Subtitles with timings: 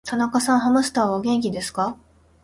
[0.03, 1.95] 田中さんのハムスターは、お元気ですか。